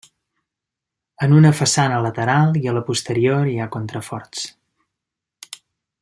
En 1.25 1.35
una 1.39 1.51
façana 1.59 1.99
lateral 2.05 2.57
i 2.63 2.71
a 2.71 2.75
la 2.79 2.83
posterior 2.89 3.51
hi 3.53 3.55
ha 3.65 3.69
contraforts. 3.79 4.51